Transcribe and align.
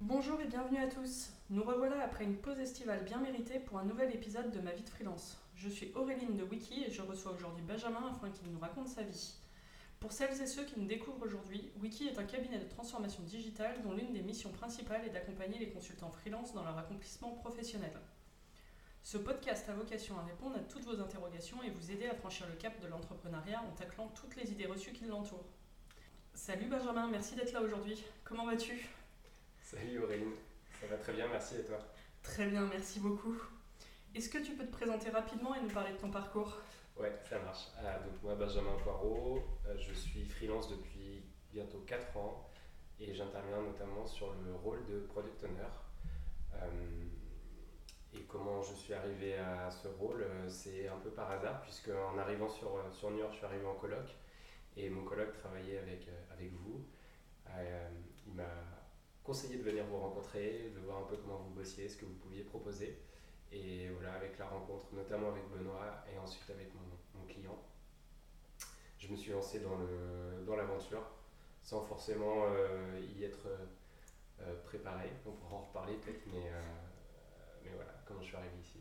Bonjour 0.00 0.40
et 0.40 0.46
bienvenue 0.46 0.78
à 0.78 0.86
tous. 0.86 1.30
Nous 1.50 1.62
revoilà 1.62 2.02
après 2.04 2.24
une 2.24 2.36
pause 2.36 2.58
estivale 2.58 3.04
bien 3.04 3.18
méritée 3.18 3.58
pour 3.58 3.78
un 3.78 3.84
nouvel 3.84 4.14
épisode 4.14 4.50
de 4.50 4.60
Ma 4.60 4.72
vie 4.72 4.82
de 4.82 4.90
freelance. 4.90 5.38
Je 5.56 5.68
suis 5.68 5.92
Auréline 5.94 6.36
de 6.36 6.44
Wiki 6.44 6.84
et 6.84 6.90
je 6.90 7.02
reçois 7.02 7.32
aujourd'hui 7.32 7.64
Benjamin 7.66 8.10
afin 8.10 8.30
qu'il 8.30 8.50
nous 8.52 8.58
raconte 8.58 8.88
sa 8.88 9.02
vie. 9.02 9.34
Pour 10.00 10.12
celles 10.12 10.40
et 10.40 10.46
ceux 10.46 10.64
qui 10.64 10.80
nous 10.80 10.86
découvrent 10.86 11.24
aujourd'hui, 11.24 11.70
Wiki 11.80 12.08
est 12.08 12.18
un 12.18 12.24
cabinet 12.24 12.58
de 12.58 12.68
transformation 12.68 13.22
digitale 13.22 13.82
dont 13.84 13.92
l'une 13.92 14.12
des 14.12 14.22
missions 14.22 14.50
principales 14.50 15.04
est 15.06 15.10
d'accompagner 15.10 15.58
les 15.58 15.70
consultants 15.70 16.10
freelance 16.10 16.52
dans 16.54 16.64
leur 16.64 16.76
accomplissement 16.76 17.30
professionnel. 17.30 17.92
Ce 19.02 19.18
podcast 19.18 19.68
a 19.68 19.74
vocation 19.74 20.16
à 20.16 20.22
répondre 20.22 20.56
à 20.56 20.60
toutes 20.60 20.84
vos 20.84 21.00
interrogations 21.00 21.60
et 21.64 21.70
vous 21.70 21.90
aider 21.90 22.06
à 22.06 22.14
franchir 22.14 22.46
le 22.46 22.54
cap 22.54 22.80
de 22.80 22.86
l'entrepreneuriat 22.86 23.60
en 23.60 23.72
taclant 23.74 24.06
toutes 24.08 24.36
les 24.36 24.52
idées 24.52 24.66
reçues 24.66 24.92
qui 24.92 25.04
l'entourent. 25.06 25.44
Salut 26.34 26.66
Benjamin, 26.66 27.08
merci 27.10 27.34
d'être 27.34 27.52
là 27.52 27.62
aujourd'hui. 27.62 28.02
Comment 28.22 28.46
vas-tu? 28.46 28.88
Salut 29.60 29.98
Auréline, 30.04 30.34
ça 30.80 30.86
va 30.86 30.96
très 30.98 31.12
bien, 31.14 31.26
merci 31.26 31.56
et 31.56 31.64
toi? 31.64 31.78
Très 32.22 32.46
bien, 32.46 32.64
merci 32.66 33.00
beaucoup. 33.00 33.34
Est-ce 34.14 34.28
que 34.28 34.38
tu 34.38 34.52
peux 34.52 34.64
te 34.64 34.72
présenter 34.72 35.10
rapidement 35.10 35.54
et 35.56 35.60
nous 35.60 35.70
parler 35.70 35.92
de 35.92 35.98
ton 35.98 36.10
parcours? 36.10 36.58
Ouais, 36.96 37.12
ça 37.28 37.40
marche. 37.40 37.68
Ah, 37.78 37.98
donc 37.98 38.22
moi, 38.22 38.36
Benjamin 38.36 38.76
Poirot, 38.84 39.42
euh, 39.66 39.76
je 39.78 39.92
suis 39.94 40.24
freelance 40.26 40.70
depuis 40.70 41.24
bientôt 41.50 41.82
4 41.86 42.16
ans 42.16 42.48
et 43.00 43.12
j'interviens 43.12 43.62
notamment 43.62 44.06
sur 44.06 44.32
le 44.44 44.54
rôle 44.54 44.86
de 44.86 45.00
product 45.00 45.42
owner. 45.42 45.62
Euh, 46.54 47.08
et 48.14 48.22
comment 48.22 48.62
je 48.62 48.74
suis 48.74 48.94
arrivé 48.94 49.36
à 49.36 49.70
ce 49.70 49.88
rôle, 49.88 50.22
euh, 50.22 50.48
c'est 50.48 50.88
un 50.88 50.98
peu 50.98 51.10
par 51.10 51.30
hasard, 51.30 51.62
puisque 51.62 51.90
en 51.90 52.18
arrivant 52.18 52.48
sur, 52.48 52.70
sur 52.92 53.10
New 53.10 53.18
York, 53.18 53.32
je 53.32 53.38
suis 53.38 53.46
arrivé 53.46 53.64
en 53.64 53.74
colloque 53.74 54.14
et 54.76 54.88
mon 54.90 55.04
colloque 55.04 55.32
travaillait 55.32 55.78
avec, 55.78 56.08
avec 56.30 56.52
vous. 56.52 56.84
il 58.26 58.34
m'a 58.34 58.44
conseillé 59.22 59.58
de 59.58 59.62
venir 59.62 59.84
vous 59.86 59.98
rencontrer, 59.98 60.72
de 60.74 60.80
voir 60.80 60.98
un 60.98 61.06
peu 61.06 61.16
comment 61.16 61.38
vous 61.38 61.50
bossiez, 61.50 61.88
ce 61.88 61.96
que 61.96 62.04
vous 62.04 62.14
pouviez 62.14 62.42
proposer. 62.42 62.98
Et 63.52 63.88
voilà, 63.90 64.14
avec 64.14 64.38
la 64.38 64.46
rencontre, 64.46 64.86
notamment 64.92 65.28
avec 65.28 65.46
Benoît 65.50 66.04
et 66.12 66.18
ensuite 66.18 66.48
avec 66.50 66.70
mon, 66.74 67.26
client, 67.26 67.58
je 68.98 69.08
me 69.08 69.16
suis 69.16 69.30
lancé 69.30 69.60
dans, 69.60 69.78
dans 70.44 70.56
l'aventure 70.56 71.02
sans 71.62 71.80
forcément 71.82 72.44
euh, 72.46 73.00
y 73.16 73.24
être 73.24 73.46
euh, 74.40 74.54
préparé. 74.64 75.10
On 75.26 75.32
pourra 75.32 75.56
en 75.56 75.62
reparler 75.62 75.94
peut-être, 75.94 76.26
mais, 76.26 76.48
euh, 76.48 76.60
comment 78.12 78.22
je 78.22 78.28
suis 78.28 78.36
arrivé 78.36 78.54
ici. 78.60 78.78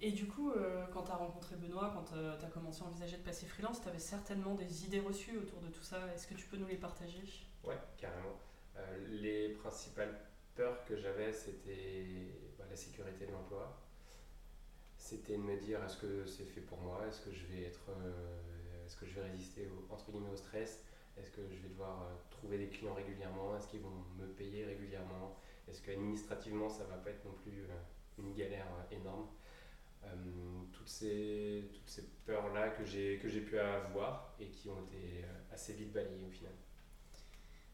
Et 0.00 0.10
du 0.10 0.26
coup, 0.26 0.52
quand 0.92 1.04
tu 1.04 1.10
as 1.12 1.16
rencontré 1.16 1.54
Benoît, 1.54 1.92
quand 1.94 2.04
tu 2.12 2.44
as 2.44 2.50
commencé 2.50 2.82
à 2.82 2.86
envisager 2.86 3.16
de 3.16 3.22
passer 3.22 3.46
freelance, 3.46 3.80
tu 3.80 3.88
avais 3.88 4.00
certainement 4.00 4.54
des 4.56 4.84
idées 4.84 4.98
reçues 4.98 5.38
autour 5.38 5.60
de 5.60 5.68
tout 5.68 5.82
ça. 5.84 6.12
Est-ce 6.12 6.26
que 6.26 6.34
tu 6.34 6.46
peux 6.46 6.56
nous 6.56 6.66
les 6.66 6.76
partager? 6.76 7.22
Ouais, 7.62 7.78
carrément. 7.96 8.36
les 9.10 9.50
principales 9.50 10.18
peurs 10.54 10.84
que 10.84 10.96
j'avais, 10.96 11.32
c'était 11.32 12.04
bah, 12.58 12.64
la 12.68 12.76
sécurité 12.76 13.26
de 13.26 13.32
l'emploi. 13.32 13.78
C'était 14.96 15.36
de 15.36 15.42
me 15.42 15.56
dire 15.56 15.82
est-ce 15.84 15.96
que 15.96 16.26
c'est 16.26 16.44
fait 16.44 16.60
pour 16.60 16.78
moi? 16.78 17.04
Est-ce 17.08 17.20
que 17.20 17.32
je 17.32 17.44
vais 17.46 17.62
être, 17.64 17.90
euh, 17.90 18.86
est-ce 18.86 18.96
que 18.96 19.06
je 19.06 19.14
vais 19.14 19.22
résister 19.22 19.66
au, 19.66 19.92
entre 19.92 20.10
guillemets 20.10 20.30
au 20.30 20.36
stress? 20.36 20.84
Est-ce 21.16 21.30
que 21.30 21.42
je 21.50 21.60
vais 21.60 21.68
devoir 21.68 22.02
euh, 22.02 22.14
trouver 22.30 22.58
des 22.58 22.68
clients 22.68 22.94
régulièrement? 22.94 23.56
Est-ce 23.56 23.68
qu'ils 23.68 23.80
vont 23.80 24.04
me 24.16 24.26
payer 24.26 24.64
régulièrement? 24.64 25.36
Est-ce 25.68 25.82
qu'administrativement 25.82 26.68
ça 26.68 26.84
va 26.84 26.96
pas 26.96 27.10
être 27.10 27.24
non 27.24 27.34
plus 27.42 27.62
euh, 27.62 27.74
une 28.18 28.34
galère 28.34 28.66
énorme 28.90 29.28
toutes 30.72 30.88
ces, 30.88 31.68
toutes 31.72 31.88
ces 31.88 32.02
peurs-là 32.26 32.70
que 32.70 32.84
j'ai, 32.84 33.18
que 33.18 33.28
j'ai 33.28 33.40
pu 33.40 33.58
avoir 33.58 34.34
et 34.40 34.46
qui 34.48 34.68
ont 34.68 34.82
été 34.82 35.24
assez 35.52 35.74
vite 35.74 35.92
balayées 35.92 36.26
au 36.26 36.30
final. 36.30 36.52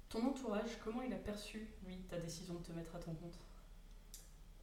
Ton 0.08 0.26
entourage, 0.26 0.78
comment 0.82 1.02
il 1.02 1.12
a 1.12 1.16
perçu, 1.16 1.68
lui, 1.86 1.96
ta 2.08 2.18
décision 2.18 2.54
de 2.54 2.62
te 2.62 2.72
mettre 2.72 2.94
à 2.94 2.98
ton 2.98 3.14
compte? 3.14 3.38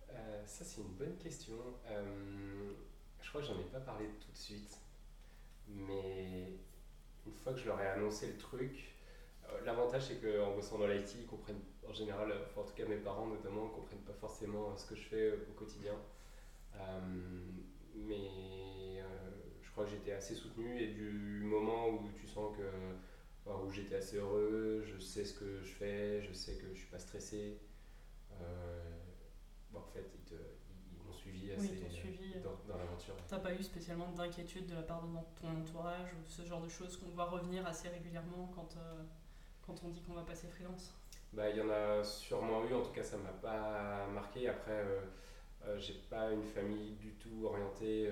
Euh, 0.10 0.44
ça, 0.46 0.64
c'est 0.64 0.82
une 0.82 0.94
bonne 0.94 1.18
question. 1.18 1.56
Euh, 1.88 2.72
je 3.22 3.30
crois 3.30 3.42
que 3.42 3.48
j'en 3.48 3.60
ai 3.60 3.66
pas 3.66 3.80
parlé 3.80 4.06
tout 4.22 4.32
de 4.32 4.38
suite. 4.38 4.78
Mais 5.68 6.52
une 7.26 7.34
fois 7.34 7.54
que 7.54 7.60
je 7.60 7.66
leur 7.66 7.80
ai 7.82 7.88
annoncé 7.88 8.28
le 8.28 8.38
truc, 8.38 8.96
euh, 9.50 9.66
l'avantage 9.66 10.08
c'est 10.08 10.22
qu'en 10.22 10.56
bossant 10.56 10.78
dans 10.78 10.88
l'IT, 10.88 11.16
ils 11.20 11.26
comprennent 11.26 11.62
en 11.90 11.94
général, 11.94 12.34
en 12.56 12.64
tout 12.64 12.74
cas 12.74 12.86
mes 12.86 12.98
parents 12.98 13.28
notamment, 13.28 13.66
ne 13.66 13.70
comprennent 13.70 14.06
pas 14.06 14.14
forcément 14.14 14.76
ce 14.76 14.86
que 14.88 14.96
je 14.96 15.04
fais 15.04 15.32
au 15.50 15.54
quotidien. 15.54 15.96
mais 17.96 19.02
je 19.62 19.72
crois 19.72 19.86
que 19.86 19.92
j'étais 19.92 20.14
assez 20.14 20.36
soutenu 20.36 20.82
et 20.82 20.88
du 20.88 21.42
moment 21.44 21.90
où 21.90 22.10
tu 22.20 22.28
sens 22.28 22.56
que 22.56 22.64
où 23.48 23.72
j'étais 23.72 23.96
assez 23.96 24.18
heureux, 24.18 24.84
je 24.86 25.00
sais 25.00 25.24
ce 25.24 25.34
que 25.34 25.62
je 25.62 25.72
fais, 25.74 26.22
je 26.22 26.34
sais 26.34 26.56
que 26.56 26.68
je 26.74 26.80
suis 26.80 26.90
pas 26.90 27.00
stressé 27.00 27.60
en 29.78 29.92
fait, 29.94 30.06
ils, 30.32 31.06
m'ont 31.06 31.14
suivi 31.14 31.52
assez 31.52 31.74
euh, 31.74 32.44
dans, 32.44 32.74
dans 32.74 32.78
l'aventure. 32.78 33.16
T'as 33.28 33.40
pas 33.40 33.54
eu 33.54 33.64
spécialement 33.64 34.12
d'inquiétude 34.12 34.68
de 34.68 34.76
la 34.76 34.82
part 34.82 35.04
de 35.04 35.08
ton 35.40 35.50
entourage 35.50 36.14
ou 36.14 36.26
ce 36.26 36.44
genre 36.44 36.62
de 36.62 36.70
choses 36.70 36.98
qu'on 36.98 37.10
voit 37.10 37.26
revenir 37.26 37.66
assez 37.66 37.90
régulièrement 37.90 38.52
quand, 38.56 38.76
euh, 38.78 39.04
quand 39.66 39.84
on 39.84 39.90
dit 39.90 40.02
qu'on 40.02 40.14
va 40.14 40.24
passer 40.24 40.48
freelance? 40.48 40.94
Bah, 41.36 41.50
Il 41.50 41.58
y 41.58 41.62
en 41.62 41.70
a 41.70 42.04
sûrement 42.04 42.66
eu, 42.66 42.74
en 42.74 42.82
tout 42.82 42.92
cas 42.92 43.04
ça 43.04 43.18
m'a 43.18 43.32
pas 43.32 44.08
marqué. 44.14 44.48
Après, 44.48 44.84
euh, 45.66 45.78
j'ai 45.78 45.94
pas 46.10 46.32
une 46.32 46.44
famille 46.44 46.92
du 46.94 47.14
tout 47.16 47.46
orientée 47.46 48.10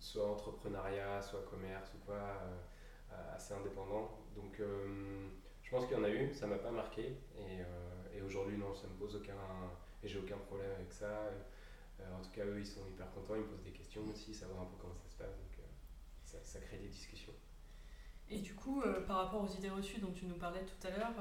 soit 0.00 0.30
entrepreneuriat, 0.30 1.20
soit 1.20 1.42
commerce 1.50 1.90
ou 1.94 1.98
quoi, 2.06 2.40
assez 3.34 3.54
indépendant. 3.54 4.10
Donc 4.36 4.60
je 5.62 5.70
pense 5.70 5.86
qu'il 5.86 5.96
y 5.96 6.00
en 6.00 6.04
a 6.04 6.10
eu, 6.10 6.32
ça 6.34 6.46
m'a 6.46 6.58
pas 6.58 6.70
marqué. 6.70 7.16
Et, 7.36 8.16
et 8.16 8.22
aujourd'hui, 8.22 8.56
non, 8.56 8.74
ça 8.74 8.88
me 8.88 8.94
pose 8.94 9.16
aucun 9.16 9.34
et 10.02 10.08
j'ai 10.08 10.18
aucun 10.18 10.38
problème 10.38 10.70
avec 10.72 10.92
ça. 10.92 11.30
Euh, 12.00 12.16
en 12.16 12.22
tout 12.22 12.30
cas, 12.30 12.44
eux, 12.44 12.58
ils 12.58 12.66
sont 12.66 12.86
hyper 12.86 13.10
contents, 13.12 13.34
ils 13.34 13.42
me 13.42 13.46
posent 13.46 13.64
des 13.64 13.72
questions 13.72 14.02
aussi, 14.08 14.34
savoir 14.34 14.62
un 14.62 14.66
peu 14.66 14.76
comment 14.80 14.94
ça 14.94 15.08
se 15.08 15.16
passe. 15.16 15.36
Donc, 15.36 15.58
euh, 15.58 16.38
ça, 16.42 16.60
crée 16.60 16.78
des 16.78 16.88
discussions. 16.88 17.32
Et 18.30 18.40
du 18.40 18.54
coup, 18.54 18.82
euh, 18.82 19.00
par 19.06 19.16
rapport 19.16 19.42
aux 19.42 19.54
idées 19.56 19.70
reçues 19.70 20.00
dont 20.00 20.12
tu 20.12 20.26
nous 20.26 20.36
parlais 20.36 20.64
tout 20.64 20.86
à 20.86 20.90
l'heure, 20.90 21.14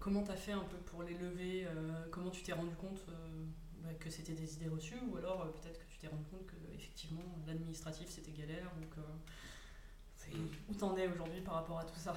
comment 0.00 0.22
tu 0.22 0.30
as 0.30 0.36
fait 0.36 0.52
un 0.52 0.64
peu 0.64 0.76
pour 0.78 1.02
les 1.02 1.14
lever 1.14 1.66
Comment 2.10 2.30
tu 2.30 2.42
t'es 2.42 2.52
rendu 2.52 2.74
compte 2.76 3.04
bah, 3.82 3.90
que 4.00 4.10
c'était 4.10 4.32
des 4.32 4.54
idées 4.54 4.68
reçues 4.68 4.98
Ou 5.08 5.16
alors 5.16 5.50
peut-être 5.52 5.78
que 5.78 5.90
tu 5.90 5.98
t'es 5.98 6.08
rendu 6.08 6.24
compte 6.24 6.46
que 6.46 6.56
effectivement 6.74 7.22
l'administratif 7.46 8.08
c'était 8.08 8.32
galère 8.32 8.70
ou 8.80 8.94
que 8.94 9.00
où 10.68 10.74
t'en 10.74 10.96
es 10.96 11.06
aujourd'hui 11.08 11.40
par 11.40 11.54
rapport 11.54 11.78
à 11.78 11.84
tout 11.84 11.98
ça? 11.98 12.14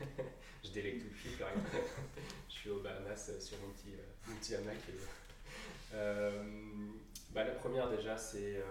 Je 0.64 0.70
délègue 0.70 1.02
tout 1.02 1.08
de 1.08 1.18
suite, 1.18 1.42
Je 2.48 2.52
suis 2.52 2.70
au 2.70 2.80
Bahamas 2.80 3.30
euh, 3.30 3.40
sur 3.40 3.58
mon 3.58 3.72
petit, 3.72 3.94
euh, 3.94 4.28
mon 4.28 4.36
petit 4.36 4.54
hamac. 4.54 4.76
Euh, 5.94 6.44
bah, 7.30 7.44
la 7.44 7.52
première 7.52 7.88
déjà, 7.90 8.16
c'est, 8.16 8.62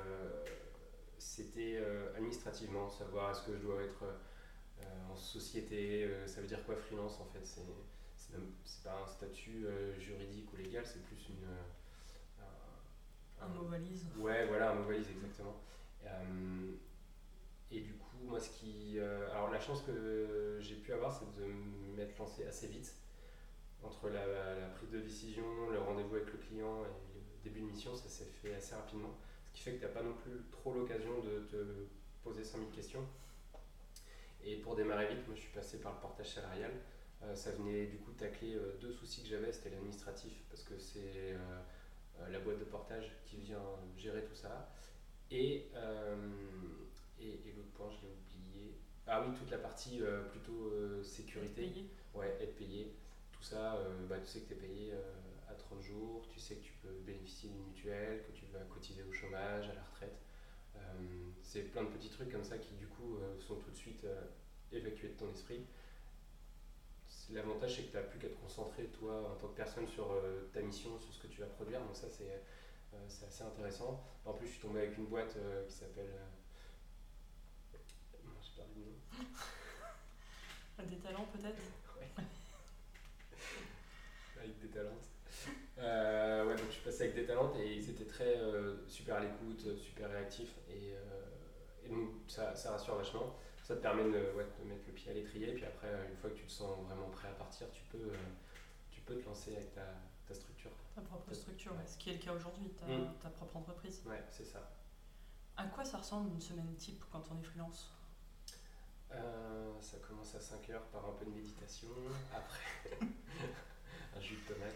c'était 1.17 1.81
administrativement, 2.15 2.89
savoir 2.89 3.31
est-ce 3.31 3.41
que 3.41 3.53
je 3.53 3.59
dois 3.59 3.81
être 3.83 4.03
société, 5.17 6.09
ça 6.25 6.41
veut 6.41 6.47
dire 6.47 6.63
quoi 6.65 6.75
freelance 6.75 7.19
en 7.19 7.25
fait? 7.25 7.45
C'est, 7.45 8.83
pas 8.83 9.01
un 9.03 9.07
statut 9.07 9.65
juridique 9.97 10.51
ou 10.53 10.57
légal, 10.57 10.85
c'est 10.85 11.03
plus 11.03 11.29
une... 11.29 11.45
un, 12.41 13.45
un 13.45 13.47
mot 13.49 13.65
valise. 13.65 14.05
Ouais, 14.17 14.45
voilà, 14.47 14.71
un 14.71 14.75
mot 14.75 14.87
valise 14.87 15.09
exactement. 15.09 15.55
Et 17.71 17.81
du 17.81 17.93
coup, 17.93 18.17
moi, 18.23 18.39
ce 18.39 18.49
qui. 18.49 18.97
Euh, 18.97 19.29
alors, 19.31 19.51
la 19.51 19.59
chance 19.59 19.81
que 19.81 20.57
j'ai 20.61 20.75
pu 20.75 20.93
avoir, 20.93 21.11
c'est 21.11 21.25
de 21.39 21.45
m'être 21.95 22.17
lancé 22.17 22.45
assez 22.45 22.67
vite. 22.67 22.93
Entre 23.83 24.09
la, 24.09 24.21
prise 24.75 24.89
de 24.89 24.99
décision, 24.99 25.43
le 25.71 25.79
rendez-vous 25.79 26.15
avec 26.15 26.31
le 26.31 26.39
client 26.39 26.83
et 26.83 26.87
le 26.87 27.43
début 27.43 27.61
de 27.61 27.65
mission, 27.65 27.95
ça 27.95 28.09
s'est 28.09 28.25
fait 28.41 28.55
assez 28.55 28.73
rapidement. 28.75 29.15
Ce 29.45 29.57
qui 29.57 29.61
fait 29.61 29.73
que 29.73 29.79
tu 29.79 29.83
n'as 29.83 29.91
pas 29.91 30.01
non 30.01 30.13
plus 30.13 30.31
trop 30.51 30.73
l'occasion 30.73 31.21
de 31.21 31.39
te 31.51 31.85
poser 32.23 32.43
5000 32.43 32.69
questions. 32.71 33.05
Et 34.47 34.55
pour 34.55 34.75
démarrer 34.75 35.07
vite, 35.07 35.27
moi, 35.27 35.35
je 35.35 35.41
suis 35.41 35.53
passé 35.53 35.79
par 35.79 35.93
le 35.93 35.99
portage 35.99 36.33
salarial. 36.33 36.71
Euh, 37.23 37.35
ça 37.35 37.51
venait 37.51 37.87
du 37.87 37.97
coup 37.97 38.11
tacler 38.11 38.55
euh, 38.55 38.77
deux 38.79 38.91
soucis 38.91 39.23
que 39.23 39.29
j'avais, 39.29 39.51
c'était 39.51 39.71
l'administratif, 39.71 40.33
parce 40.49 40.63
que 40.63 40.77
c'est 40.77 41.35
la 42.31 42.39
boîte 42.39 42.59
de 42.59 42.63
portage 42.63 43.11
qui 43.25 43.37
vient 43.37 43.61
gérer 43.95 44.23
tout 44.23 44.35
ça. 44.35 44.71
Et 45.29 45.67
et, 47.19 47.53
l'autre 47.55 47.71
point, 47.73 47.89
je 47.89 48.05
l'ai 48.05 48.13
oublié. 48.13 48.77
Ah 49.07 49.23
oui, 49.25 49.33
toute 49.37 49.49
la 49.49 49.57
partie 49.57 50.01
euh, 50.01 50.23
plutôt 50.29 50.71
euh, 50.71 51.03
sécurité. 51.03 51.63
Être 51.63 51.73
payé. 51.73 51.89
Ouais, 52.13 52.37
être 52.41 52.55
payé. 52.55 52.95
Tout 53.31 53.43
ça, 53.43 53.75
euh, 53.75 54.05
bah, 54.07 54.17
tu 54.19 54.27
sais 54.27 54.41
que 54.41 54.47
tu 54.47 54.53
es 54.53 54.67
payé 54.67 54.93
à 55.49 55.53
30 55.53 55.81
jours, 55.81 56.27
tu 56.29 56.39
sais 56.39 56.55
que 56.55 56.63
tu 56.63 56.73
peux 56.81 56.93
bénéficier 57.05 57.49
d'une 57.49 57.63
mutuelle, 57.65 58.23
que 58.23 58.31
tu 58.31 58.45
vas 58.47 58.59
cotiser 58.73 59.03
au 59.03 59.11
chômage, 59.11 59.69
à 59.69 59.73
la 59.73 59.83
retraite. 59.83 60.17
c'est 61.41 61.61
plein 61.71 61.83
de 61.83 61.89
petits 61.89 62.09
trucs 62.09 62.31
comme 62.31 62.43
ça 62.43 62.57
qui, 62.57 62.73
du 62.75 62.87
coup, 62.87 63.19
sont 63.39 63.55
tout 63.55 63.69
de 63.69 63.75
suite 63.75 64.05
évacués 64.71 65.09
de 65.09 65.13
ton 65.13 65.31
esprit. 65.31 65.65
L'avantage, 67.31 67.75
c'est 67.75 67.83
que 67.83 67.91
tu 67.91 67.97
n'as 67.97 68.03
plus 68.03 68.19
qu'à 68.19 68.29
te 68.29 68.39
concentrer, 68.39 68.85
toi, 68.85 69.31
en 69.31 69.35
tant 69.35 69.47
que 69.49 69.55
personne, 69.57 69.87
sur 69.87 70.07
ta 70.53 70.61
mission, 70.61 70.97
sur 70.99 71.13
ce 71.13 71.21
que 71.21 71.27
tu 71.27 71.41
vas 71.41 71.47
produire. 71.47 71.81
Donc, 71.81 71.95
ça, 71.95 72.07
c'est 72.09 73.25
assez 73.25 73.43
intéressant. 73.43 74.01
En 74.25 74.33
plus, 74.33 74.47
je 74.47 74.51
suis 74.53 74.61
tombé 74.61 74.79
avec 74.79 74.97
une 74.97 75.07
boîte 75.07 75.35
qui 75.67 75.73
s'appelle 75.73 76.13
des 80.85 80.97
talents 80.97 81.27
peut-être 81.33 81.61
Avec 84.39 84.59
des 84.59 84.67
talents. 84.67 85.01
Euh, 85.79 86.45
ouais, 86.47 86.55
donc 86.55 86.65
je 86.67 86.73
suis 86.73 86.83
passé 86.83 87.03
avec 87.03 87.15
des 87.15 87.25
talents 87.25 87.53
et 87.59 87.75
ils 87.75 87.89
étaient 87.89 88.05
très 88.05 88.37
euh, 88.37 88.87
super 88.87 89.15
à 89.15 89.19
l'écoute, 89.21 89.77
super 89.77 90.09
réactifs 90.09 90.55
et, 90.69 90.93
euh, 90.93 91.85
et 91.85 91.89
donc 91.89 92.09
ça, 92.27 92.55
ça, 92.55 92.71
rassure 92.71 92.95
vachement. 92.95 93.35
Ça 93.67 93.75
te 93.75 93.81
permet 93.81 94.05
de, 94.05 94.31
ouais, 94.37 94.47
de, 94.63 94.69
mettre 94.69 94.87
le 94.87 94.93
pied 94.93 95.11
à 95.11 95.13
l'étrier 95.13 95.49
et 95.49 95.53
puis 95.53 95.65
après, 95.65 95.89
une 96.09 96.15
fois 96.15 96.29
que 96.29 96.35
tu 96.35 96.45
te 96.45 96.51
sens 96.51 96.79
vraiment 96.85 97.09
prêt 97.09 97.27
à 97.27 97.33
partir, 97.33 97.67
tu 97.73 97.83
peux, 97.91 98.13
tu 98.89 99.01
peux 99.01 99.17
te 99.17 99.25
lancer 99.25 99.57
avec 99.57 99.73
ta, 99.73 99.83
ta 100.25 100.33
structure. 100.33 100.71
Ta 100.95 101.01
propre 101.01 101.33
structure, 101.33 101.73
ouais. 101.73 101.85
ce 101.85 101.97
qui 101.97 102.11
est 102.11 102.13
le 102.13 102.19
cas 102.19 102.31
aujourd'hui, 102.31 102.69
ta, 102.79 102.85
mm. 102.85 103.15
ta 103.21 103.29
propre 103.29 103.57
entreprise. 103.57 104.01
Ouais, 104.05 104.23
c'est 104.29 104.45
ça. 104.45 104.71
À 105.57 105.65
quoi 105.65 105.83
ça 105.83 105.97
ressemble 105.97 106.31
une 106.31 106.39
semaine 106.39 106.73
type 106.77 107.03
quand 107.11 107.21
on 107.29 107.41
est 107.41 107.43
freelance? 107.43 107.91
Ça 109.81 109.97
commence 110.07 110.33
à 110.35 110.39
5 110.39 110.69
heures 110.69 110.85
par 110.85 111.05
un 111.05 111.11
peu 111.19 111.25
de 111.25 111.31
méditation. 111.31 111.89
Après, 112.33 112.97
un 114.15 114.21
jus 114.21 114.37
de 114.47 114.53
tomate. 114.53 114.75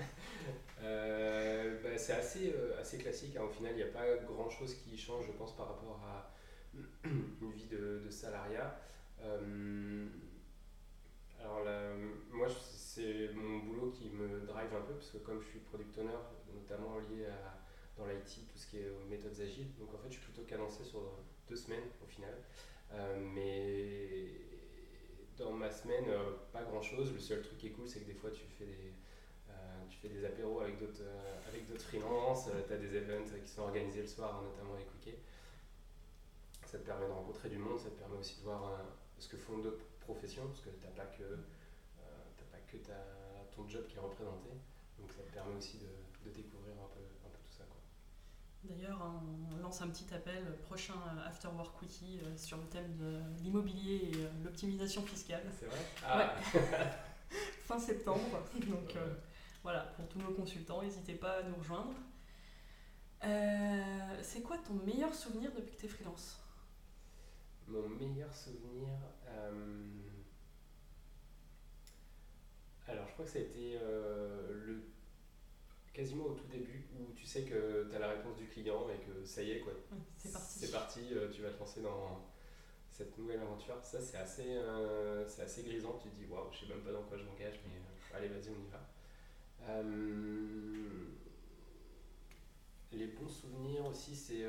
euh, 0.80 1.82
bah, 1.82 1.98
c'est 1.98 2.14
assez, 2.14 2.54
euh, 2.54 2.80
assez 2.80 2.96
classique. 2.96 3.36
Hein. 3.36 3.42
Au 3.42 3.50
final, 3.50 3.72
il 3.72 3.76
n'y 3.76 3.82
a 3.82 3.92
pas 3.92 4.16
grand 4.26 4.48
chose 4.48 4.74
qui 4.74 4.96
change, 4.96 5.26
je 5.26 5.32
pense, 5.32 5.54
par 5.54 5.68
rapport 5.68 6.00
à 6.02 6.30
une 7.04 7.52
vie 7.52 7.66
de, 7.66 8.02
de 8.04 8.10
salariat. 8.10 8.78
Euh, 9.20 10.06
alors 11.40 11.64
là, 11.64 11.92
moi, 12.30 12.48
c'est 12.48 13.30
mon 13.34 13.58
boulot 13.58 13.90
qui 13.90 14.10
me 14.10 14.46
drive 14.46 14.74
un 14.74 14.82
peu, 14.82 14.94
parce 14.94 15.10
que 15.10 15.18
comme 15.18 15.40
je 15.40 15.46
suis 15.46 15.58
product 15.60 15.98
owner, 15.98 16.18
notamment 16.54 16.98
lié 16.98 17.26
à, 17.26 17.58
dans 17.96 18.06
l'IT, 18.06 18.48
tout 18.50 18.58
ce 18.58 18.66
qui 18.66 18.78
est 18.78 18.90
méthodes 19.08 19.40
agiles, 19.40 19.68
donc 19.78 19.94
en 19.94 19.98
fait, 19.98 20.08
je 20.08 20.14
suis 20.14 20.24
plutôt 20.24 20.42
cadencé 20.42 20.84
sur 20.84 21.00
deux 21.48 21.56
semaines 21.56 21.88
au 22.02 22.06
final. 22.06 22.34
Euh, 22.92 23.16
mais 23.34 24.46
dans 25.36 25.52
ma 25.52 25.70
semaine, 25.70 26.04
euh, 26.08 26.30
pas 26.52 26.62
grand 26.62 26.82
chose. 26.82 27.12
Le 27.12 27.18
seul 27.18 27.42
truc 27.42 27.58
qui 27.58 27.68
est 27.68 27.70
cool, 27.70 27.88
c'est 27.88 28.00
que 28.00 28.06
des 28.06 28.14
fois, 28.14 28.30
tu 28.30 28.42
fais 28.58 28.64
des, 28.64 28.92
euh, 29.50 29.52
tu 29.88 29.98
fais 29.98 30.08
des 30.08 30.24
apéros 30.24 30.60
avec 30.60 30.78
d'autres 30.78 31.02
euh, 31.02 31.78
freelances, 31.78 32.48
tu 32.66 32.72
as 32.72 32.76
des 32.76 32.96
events 32.96 33.30
qui 33.44 33.50
sont 33.50 33.62
organisés 33.62 34.02
le 34.02 34.06
soir, 34.06 34.42
notamment 34.42 34.74
avec 34.74 34.86
Wiki. 34.94 35.16
Ça 36.76 36.82
te 36.82 36.86
permet 36.88 37.06
de 37.06 37.12
rencontrer 37.12 37.48
du 37.48 37.56
monde, 37.56 37.80
ça 37.80 37.88
te 37.88 37.94
permet 37.94 38.18
aussi 38.18 38.36
de 38.40 38.42
voir 38.44 38.70
ce 39.18 39.28
que 39.28 39.38
font 39.38 39.56
d'autres 39.56 39.86
professions, 39.98 40.46
parce 40.46 40.60
que 40.60 40.68
tu 40.68 40.84
n'as 40.84 40.92
pas 40.92 41.06
que, 41.06 41.22
pas 42.52 42.58
que 42.70 42.76
ton 43.56 43.66
job 43.66 43.86
qui 43.88 43.96
est 43.96 43.98
représenté. 43.98 44.50
Donc 44.98 45.10
ça 45.10 45.22
te 45.22 45.32
permet 45.32 45.54
aussi 45.56 45.78
de, 45.78 46.28
de 46.28 46.34
découvrir 46.34 46.74
un 46.74 46.88
peu, 46.92 47.00
un 47.00 47.30
peu 47.30 47.38
tout 47.38 47.56
ça. 47.56 47.64
D'ailleurs, 48.64 49.00
on 49.00 49.56
lance 49.56 49.80
un 49.80 49.88
petit 49.88 50.12
appel 50.12 50.44
prochain 50.66 51.00
After 51.26 51.48
Work 51.48 51.80
Wiki 51.80 52.20
sur 52.36 52.58
le 52.58 52.64
thème 52.64 52.94
de 52.98 53.22
l'immobilier 53.42 54.10
et 54.12 54.44
l'optimisation 54.44 55.00
fiscale. 55.00 55.44
C'est 55.58 55.66
vrai? 55.66 55.78
Ah. 56.04 56.36
Fin 57.64 57.78
septembre. 57.78 58.44
Donc 58.68 58.94
euh, 58.96 59.14
voilà, 59.62 59.80
pour 59.96 60.06
tous 60.08 60.18
nos 60.18 60.32
consultants, 60.32 60.82
n'hésitez 60.82 61.14
pas 61.14 61.38
à 61.38 61.42
nous 61.44 61.56
rejoindre. 61.56 61.94
Euh, 63.24 64.18
c'est 64.20 64.42
quoi 64.42 64.58
ton 64.58 64.74
meilleur 64.74 65.14
souvenir 65.14 65.50
depuis 65.56 65.74
que 65.74 65.80
tu 65.80 65.86
es 65.86 65.88
freelance? 65.88 66.42
Mon 67.68 67.88
meilleur 67.88 68.34
souvenir. 68.34 68.88
Euh, 69.28 69.50
alors, 72.86 73.06
je 73.08 73.12
crois 73.12 73.24
que 73.24 73.30
ça 73.30 73.38
a 73.38 73.42
été 73.42 73.78
le 73.78 74.82
quasiment 75.96 76.26
au 76.26 76.34
tout 76.34 76.46
début 76.52 76.84
où 76.94 77.14
tu 77.14 77.24
sais 77.24 77.44
que 77.44 77.88
tu 77.88 77.96
as 77.96 77.98
la 77.98 78.10
réponse 78.10 78.36
du 78.36 78.46
client 78.48 78.86
et 78.90 78.98
que 78.98 79.24
ça 79.24 79.42
y 79.42 79.52
est, 79.52 79.60
quoi. 79.60 79.72
c'est 80.18 80.30
parti. 80.30 80.58
C'est 80.58 80.70
parti, 80.70 81.00
euh, 81.12 81.30
tu 81.32 81.40
vas 81.40 81.48
te 81.48 81.58
lancer 81.58 81.80
dans 81.80 82.20
cette 82.92 83.16
nouvelle 83.16 83.40
aventure. 83.40 83.82
Ça, 83.82 83.98
c'est 84.02 84.18
assez, 84.18 84.56
euh, 84.56 85.26
c'est 85.26 85.40
assez 85.42 85.62
grisant. 85.62 85.98
Tu 86.02 86.10
te 86.10 86.16
dis, 86.16 86.26
waouh, 86.26 86.52
je 86.52 86.58
sais 86.58 86.66
même 86.66 86.82
pas 86.82 86.92
dans 86.92 87.02
quoi 87.04 87.16
je 87.16 87.24
m'engage, 87.24 87.58
mais 87.64 87.76
euh, 87.76 88.16
allez, 88.18 88.28
vas-y, 88.28 88.50
on 88.50 88.60
y 88.60 88.68
va. 88.70 88.82
les 92.92 93.06
bons 93.06 93.28
souvenirs 93.28 93.86
aussi, 93.86 94.14
c'est 94.14 94.44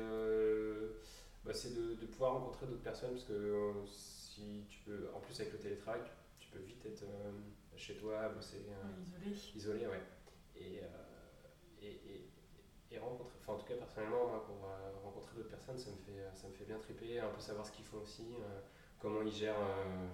bah, 1.48 1.54
de, 1.54 1.94
de, 1.94 2.06
pouvoir 2.06 2.34
rencontrer 2.34 2.66
d'autres 2.66 2.82
personnes 2.82 3.10
parce 3.12 3.24
que 3.24 3.72
si 3.86 4.64
tu 4.68 4.78
peux, 4.84 5.08
en 5.14 5.20
plus 5.20 5.40
avec 5.40 5.52
le 5.52 5.58
télétravail, 5.58 6.02
tu, 6.38 6.48
peux 6.48 6.60
vite 6.60 6.84
être 6.86 7.04
chez 7.76 7.96
toi, 7.96 8.28
bosser. 8.28 8.66
isolé. 9.02 9.36
Isolé, 9.54 9.86
ouais. 9.86 10.02
Et 10.56 10.80
et, 12.90 12.98
rencontrer, 12.98 13.36
enfin 13.40 13.52
en 13.52 13.58
tout 13.58 13.66
cas 13.66 13.76
personnellement, 13.76 14.40
pour 14.46 14.64
euh, 14.64 14.92
rencontrer 15.04 15.36
d'autres 15.36 15.50
personnes, 15.50 15.78
ça 15.78 15.90
me, 15.90 15.96
fait, 15.96 16.24
ça 16.34 16.48
me 16.48 16.52
fait 16.52 16.64
bien 16.64 16.78
triper, 16.78 17.20
un 17.20 17.28
peu 17.28 17.40
savoir 17.40 17.66
ce 17.66 17.72
qu'ils 17.72 17.84
font 17.84 17.98
aussi, 17.98 18.34
euh, 18.40 18.60
comment 18.98 19.22
ils 19.22 19.32
gèrent, 19.32 19.60
euh, 19.60 20.08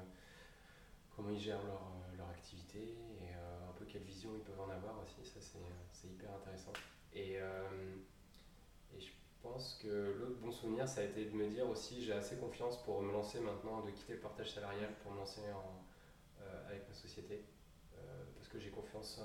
comment 1.14 1.30
ils 1.30 1.38
gèrent 1.38 1.64
leur, 1.64 1.82
leur 2.16 2.28
activité 2.30 2.96
et 3.20 3.32
un 3.34 3.72
peu 3.78 3.84
quelle 3.84 4.02
vision 4.02 4.30
ils 4.34 4.42
peuvent 4.42 4.60
en 4.60 4.70
avoir 4.70 5.00
aussi, 5.02 5.24
ça 5.24 5.40
c'est 5.40 6.08
hyper 6.08 6.30
intéressant. 6.34 6.72
Et, 7.12 7.34
et 7.34 7.40
pense 9.44 9.78
que 9.82 10.16
l'autre 10.18 10.40
bon 10.40 10.50
souvenir, 10.50 10.88
ça 10.88 11.02
a 11.02 11.04
été 11.04 11.26
de 11.26 11.34
me 11.36 11.48
dire 11.48 11.68
aussi, 11.68 12.02
j'ai 12.02 12.12
assez 12.12 12.36
confiance 12.36 12.82
pour 12.82 13.00
me 13.02 13.12
lancer 13.12 13.40
maintenant, 13.40 13.82
de 13.82 13.90
quitter 13.90 14.14
le 14.14 14.20
partage 14.20 14.52
salarial 14.52 14.90
pour 15.02 15.12
me 15.12 15.18
lancer 15.18 15.42
en, 15.52 15.84
avec 16.68 16.88
ma 16.88 16.94
société, 16.94 17.44
parce 18.36 18.48
que 18.48 18.58
j'ai 18.58 18.70
confiance 18.70 19.20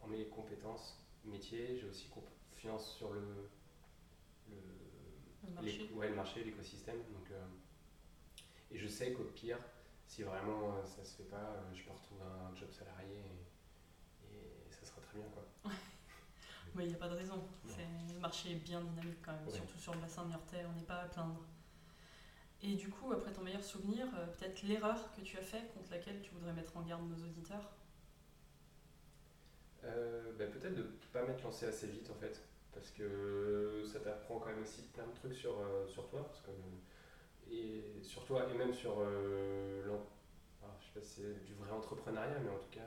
en 0.00 0.06
mes 0.08 0.26
compétences 0.26 0.98
métier, 1.24 1.78
j'ai 1.78 1.88
aussi 1.88 2.08
confiance 2.08 2.96
sur 2.96 3.12
le, 3.12 3.48
le, 4.50 5.54
marché, 5.54 5.90
ouais, 5.94 6.08
le 6.08 6.14
marché, 6.14 6.44
l'écosystème. 6.44 6.98
Donc, 7.12 7.30
euh, 7.30 7.46
et 8.70 8.78
je 8.78 8.88
sais 8.88 9.12
qu'au 9.12 9.24
pire, 9.24 9.58
si 10.06 10.22
vraiment 10.22 10.76
euh, 10.76 10.84
ça 10.84 11.04
se 11.04 11.16
fait 11.16 11.28
pas, 11.28 11.36
euh, 11.36 11.74
je 11.74 11.82
peux 11.84 11.92
retrouver 11.92 12.22
un 12.22 12.54
job 12.54 12.70
salarié 12.70 13.16
et, 14.24 14.68
et 14.68 14.72
ça 14.72 14.86
sera 14.86 15.00
très 15.00 15.18
bien. 15.18 15.28
Quoi. 15.28 15.72
il 16.84 16.88
n'y 16.88 16.94
a 16.94 16.98
pas 16.98 17.08
de 17.08 17.14
raison. 17.16 17.42
Le 18.14 18.20
marché 18.20 18.52
est 18.52 18.56
bien 18.56 18.80
dynamique 18.80 19.18
quand 19.24 19.32
même, 19.32 19.50
surtout 19.50 19.78
sur 19.78 19.94
le 19.94 20.00
bassin 20.00 20.24
de 20.24 20.30
Niortais, 20.30 20.64
on 20.68 20.76
n'est 20.76 20.86
pas 20.86 21.02
à 21.02 21.06
plaindre. 21.06 21.40
Et 22.62 22.74
du 22.74 22.88
coup, 22.88 23.12
après 23.12 23.32
ton 23.32 23.42
meilleur 23.42 23.62
souvenir, 23.62 24.06
peut-être 24.38 24.62
l'erreur 24.62 25.12
que 25.14 25.20
tu 25.20 25.38
as 25.38 25.42
fait 25.42 25.72
contre 25.74 25.90
laquelle 25.92 26.20
tu 26.22 26.30
voudrais 26.32 26.52
mettre 26.52 26.76
en 26.76 26.82
garde 26.82 27.08
nos 27.08 27.24
auditeurs? 27.24 27.70
Euh, 29.84 30.32
bah, 30.38 30.46
Peut-être 30.46 30.74
de 30.74 30.82
ne 30.82 30.88
pas 31.12 31.22
m'être 31.22 31.42
lancé 31.44 31.66
assez 31.66 31.86
vite 31.86 32.10
en 32.10 32.14
fait, 32.14 32.42
parce 32.72 32.90
que 32.90 33.84
ça 33.86 34.00
t'apprend 34.00 34.38
quand 34.40 34.48
même 34.48 34.62
aussi 34.62 34.82
plein 34.92 35.06
de 35.06 35.14
trucs 35.14 35.34
sur, 35.34 35.58
euh, 35.60 35.86
sur 35.86 36.08
toi, 36.08 36.26
parce 36.26 36.40
que, 36.40 36.50
et 37.50 38.02
sur 38.02 38.24
toi 38.24 38.46
et 38.52 38.58
même 38.58 38.74
sur 38.74 38.96
euh, 38.98 39.82
je 40.80 40.86
sais 40.86 40.92
pas 40.94 41.00
si 41.00 41.22
c'est 41.22 41.44
du 41.44 41.54
vrai 41.54 41.70
entrepreneuriat, 41.70 42.38
mais 42.42 42.50
en 42.50 42.58
tout 42.58 42.70
cas 42.70 42.80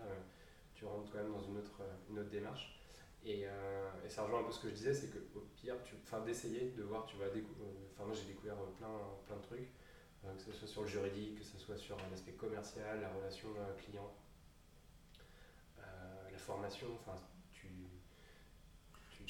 tu 0.76 0.86
rentres 0.86 1.12
quand 1.12 1.18
même 1.20 1.32
dans 1.32 1.42
une 1.42 1.58
autre, 1.58 1.82
une 2.10 2.20
autre 2.20 2.30
démarche. 2.30 2.81
Et, 3.24 3.42
et, 3.42 4.10
ça 4.10 4.24
rejoint 4.24 4.40
un 4.40 4.44
peu 4.44 4.52
ce 4.52 4.60
que 4.60 4.70
je 4.70 4.74
disais, 4.74 4.94
c'est 4.94 5.08
qu'au 5.08 5.42
pire, 5.56 5.76
d'essayer, 6.26 6.74
de 6.76 6.84
voir, 6.84 7.06
tu 7.06 7.18
vas 7.18 7.30
découvrir, 7.30 7.68
enfin 7.94 8.06
moi 8.06 8.16
j'ai 8.16 8.26
découvert 8.26 8.56
plein, 8.78 8.90
plein 9.28 9.36
de 9.38 9.42
trucs, 9.42 9.70
que 10.24 10.44
ce 10.44 10.52
soit 10.52 10.68
sur 10.68 10.82
le 10.82 10.88
juridique, 10.88 11.38
que 11.38 11.44
ce 11.44 11.58
soit 11.60 11.78
sur 11.78 11.98
l'aspect 12.10 12.32
commercial, 12.32 13.00
la 13.00 13.10
relation 13.10 13.50
client, 13.78 14.12
formation, 16.42 16.88
enfin, 17.00 17.18
tu, 17.54 17.68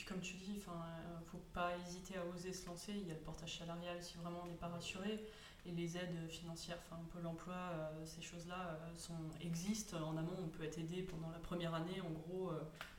Comme 0.07 0.21
tu 0.21 0.33
dis, 0.36 0.55
enfin, 0.57 0.79
euh, 0.88 1.19
faut 1.25 1.43
pas 1.53 1.74
hésiter 1.86 2.17
à 2.17 2.25
oser 2.25 2.53
se 2.53 2.65
lancer. 2.65 2.93
Il 2.93 3.07
y 3.07 3.12
a 3.12 3.13
le 3.13 3.19
portage 3.19 3.60
salarial 3.60 4.01
si 4.01 4.17
vraiment 4.17 4.41
on 4.43 4.48
n'est 4.48 4.57
pas 4.57 4.69
rassuré. 4.69 5.24
Et 5.65 5.72
les 5.72 5.96
aides 5.96 6.27
financières, 6.27 6.80
enfin, 6.86 7.00
Pôle 7.12 7.25
emploi, 7.27 7.53
euh, 7.56 8.06
ces 8.06 8.22
choses-là 8.22 8.80
euh, 8.82 8.96
sont, 8.96 9.13
existent. 9.41 9.98
En 10.01 10.18
amont, 10.18 10.36
on 10.39 10.48
peut 10.48 10.63
être 10.63 10.80
aidé 10.80 11.03
pendant 11.03 11.30
la 11.30 11.39
première 11.39 11.74
année. 11.75 12.01
En 12.01 12.10
gros, 12.10 12.51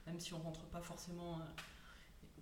même 0.06 0.20
si 0.20 0.32
on 0.34 0.38
rentre 0.38 0.64
pas 0.66 0.80
forcément 0.80 1.40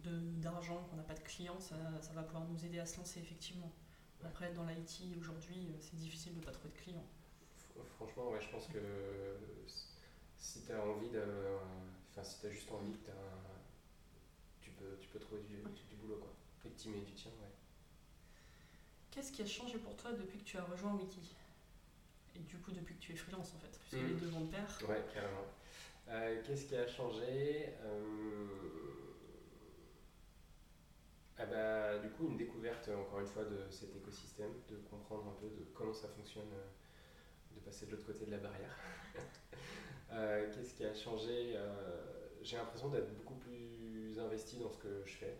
d'argent, 0.04 0.86
qu'on 0.90 0.96
n'a 0.96 1.02
pas 1.02 1.14
de 1.14 1.20
clients, 1.20 1.60
ça, 1.60 1.76
va 2.14 2.22
pouvoir 2.22 2.44
nous 2.48 2.64
aider 2.64 2.78
à 2.78 2.86
se 2.86 2.98
lancer 2.98 3.20
effectivement. 3.20 3.72
Après, 4.22 4.52
dans 4.52 4.64
l'IT 4.64 5.16
aujourd'hui, 5.18 5.68
c'est 5.80 5.96
difficile 5.96 6.34
de 6.34 6.44
pas 6.44 6.52
trouver 6.52 6.74
de 6.74 6.78
clients. 6.78 7.06
Franchement, 7.96 8.30
ouais, 8.30 8.40
je 8.40 8.48
pense 8.50 8.66
que 8.66 8.78
si 10.36 10.62
tu 10.62 10.72
as 10.72 10.82
envie 10.82 11.10
de. 11.10 11.22
Enfin, 12.10 12.24
si 12.24 12.40
tu 12.40 12.50
juste 12.50 12.70
envie, 12.72 12.92
tu, 14.60 14.70
peux, 14.70 14.98
tu 15.00 15.08
peux 15.08 15.18
trouver 15.18 15.42
du, 15.42 15.56
du, 15.56 15.96
boulot, 15.96 16.18
quoi. 16.18 16.32
Et 16.64 16.74
tu 16.74 16.88
mets 16.88 17.00
du 17.00 17.12
tien, 17.12 17.30
ouais. 17.30 17.52
Qu'est-ce 19.10 19.32
qui 19.32 19.42
a 19.42 19.46
changé 19.46 19.78
pour 19.78 19.96
toi 19.96 20.12
depuis 20.12 20.38
que 20.38 20.44
tu 20.44 20.56
as 20.56 20.64
rejoint 20.64 20.94
Wiki 20.94 21.34
Et 22.36 22.38
du 22.40 22.56
coup, 22.58 22.70
depuis 22.70 22.94
que 22.94 23.00
tu 23.00 23.12
es 23.12 23.16
freelance, 23.16 23.52
en 23.54 23.58
fait, 23.58 23.78
puisque 23.78 24.04
les 24.04 24.14
mmh. 24.14 24.18
deux 24.18 24.26
vont 24.28 24.40
de 24.42 24.50
pair. 24.50 24.78
Ouais, 24.88 25.04
carrément. 25.12 25.46
Euh, 26.08 26.42
qu'est-ce 26.44 26.66
qui 26.66 26.76
a 26.76 26.86
changé 26.86 27.74
euh... 27.82 28.46
ah 31.38 31.46
bah, 31.46 31.98
Du 31.98 32.10
coup, 32.10 32.28
une 32.28 32.36
découverte, 32.36 32.88
encore 32.88 33.20
une 33.20 33.26
fois, 33.26 33.44
de 33.44 33.68
cet 33.70 33.96
écosystème, 33.96 34.52
de 34.68 34.76
comprendre 34.88 35.28
un 35.28 35.40
peu 35.40 35.48
de 35.48 35.64
comment 35.74 35.92
ça 35.92 36.08
fonctionne, 36.08 36.52
euh, 36.52 37.54
de 37.54 37.60
passer 37.60 37.86
de 37.86 37.92
l'autre 37.92 38.06
côté 38.06 38.26
de 38.26 38.30
la 38.30 38.38
barrière. 38.38 38.76
Euh, 40.12 40.52
qu'est-ce 40.52 40.74
qui 40.74 40.84
a 40.84 40.92
changé 40.92 41.56
J'ai 42.42 42.56
l'impression 42.56 42.88
d'être 42.88 43.14
beaucoup 43.14 43.36
plus 43.36 44.18
investi 44.18 44.56
dans 44.56 44.68
ce 44.68 44.78
que 44.78 45.04
je 45.04 45.12
fais. 45.12 45.38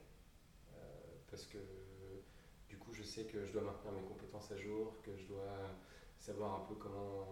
Parce 1.29 1.45
que 1.47 1.59
je 3.01 3.07
sais 3.07 3.25
que 3.25 3.45
je 3.47 3.53
dois 3.53 3.63
maintenir 3.63 3.93
mes 3.93 4.03
compétences 4.03 4.53
à 4.53 4.57
jour, 4.59 4.95
que 5.03 5.17
je 5.17 5.25
dois 5.25 5.57
savoir 6.19 6.61
un 6.61 6.65
peu 6.67 6.75
comment 6.75 7.27